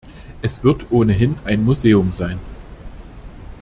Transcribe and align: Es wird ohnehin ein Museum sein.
Es 0.41 0.63
wird 0.63 0.87
ohnehin 0.91 1.35
ein 1.45 1.63
Museum 1.63 2.11
sein. 2.11 2.39